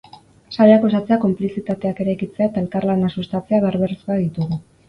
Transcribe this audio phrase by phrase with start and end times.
[0.55, 4.61] Sareak osatzea, konplizitateak eraikitzea eta elkarlana sustatzea behar-beharrezkoak ditugu.